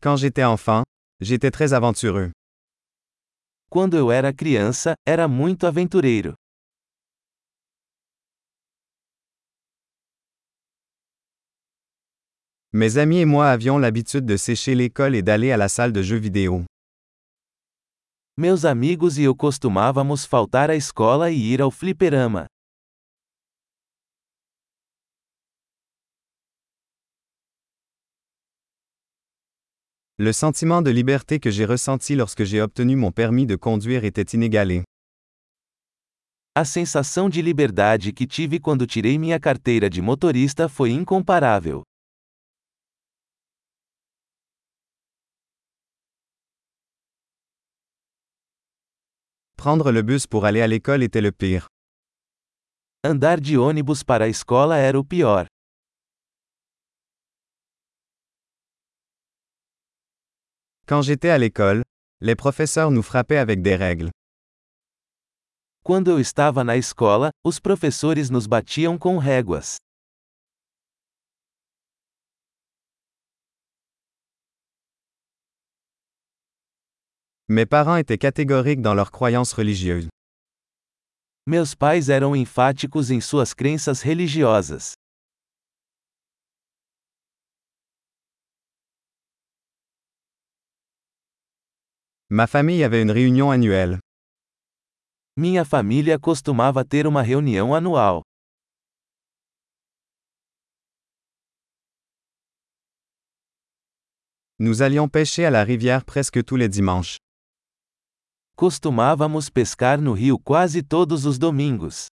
[0.00, 0.84] Quand j'étais enfant,
[1.20, 2.30] j'étais très aventureux.
[3.68, 6.34] Quando eu era criança, era muito aventureiro.
[12.72, 16.02] Mes amis et moi avions l'habitude de sécher l'école et d'aller à la salle de
[16.02, 16.64] jeux vidéo.
[18.36, 22.46] Meus amigos e eu costumávamos faltar à escola e ir ao fliperama.
[30.20, 34.34] Le sentiment de liberté que j'ai ressenti lorsque j'ai obtenu mon permis de conduire était
[34.34, 34.82] inégalé.
[36.56, 41.84] A sensação de liberdade que tive quando tirei minha carteira de motorista foi incomparável.
[49.56, 51.68] Prendre le bus pour aller à l'école était le pire.
[53.04, 55.46] Andar de ônibus para a escola era o pior.
[60.88, 61.82] Quand j'étais à l'école,
[62.22, 64.08] les professeurs nous frappaient avec des règles.
[65.84, 69.76] Quando eu estava na escola, os professores nos batiam com réguas.
[77.50, 80.08] Mes parents étaient catégoriques dans leurs croyances religieuses.
[81.46, 84.94] Meus pais eram enfáticos em suas crenças religiosas.
[92.30, 94.00] Ma famille avait une réunion annuelle.
[95.34, 98.20] Minha família costumava ter uma reunião anual.
[104.58, 107.16] Nous allions pêcher à la rivière presque tous les dimanches.
[108.56, 112.08] Costumávamos pescar no rio quase todos os domingos.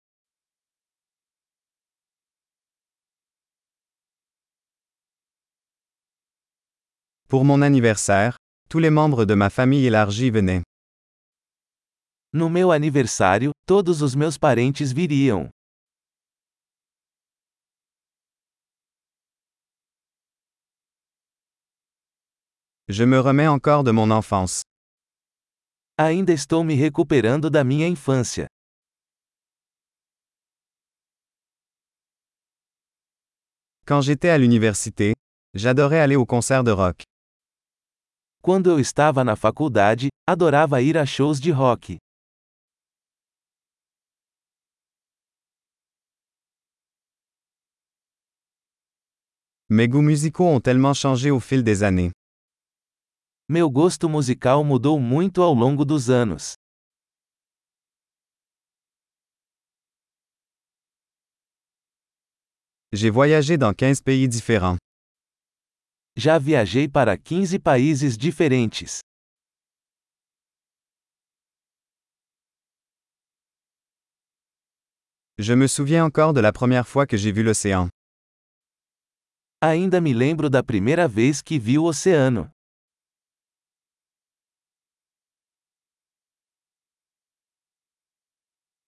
[7.28, 8.39] Pour mon anniversaire,
[8.70, 10.62] tous les membres de ma famille élargie venaient.
[12.32, 15.50] No meu aniversário, todos os meus parentes viriam.
[22.88, 24.62] Je me remets encore de mon enfance.
[25.98, 28.46] Ainda estou me recuperando da minha infância.
[33.84, 35.14] Quand j'étais à l'université,
[35.54, 37.09] j'adorais aller au concert de rock.
[38.42, 41.98] Quando eu estava na faculdade, adorava ir a shows de rock.
[49.68, 52.12] Mes goûts musicaux ont tellement changé au fil des années.
[53.46, 56.54] Meu gosto musical mudou muito ao longo dos anos.
[62.90, 64.79] J'ai voyagé dans 15 pays différents.
[66.16, 69.00] Já viajei para 15 países diferentes.
[75.38, 77.88] Je me souviens encore de la première fois que j'ai vu l'océan.
[79.62, 82.50] Ainda me lembro da primeira vez que vi o oceano.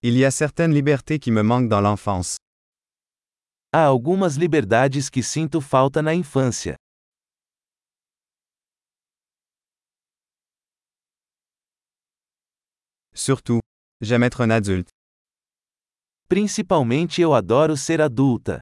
[0.03, 2.35] Il y a certaines libertés qui me manquent dans l'enfance.
[3.71, 6.75] Há algumas liberdades que sinto falta na infância.
[13.13, 13.59] Surtout,
[14.01, 14.89] j'aime être un adulte.
[16.27, 18.59] Principalmente eu adoro ser adulta.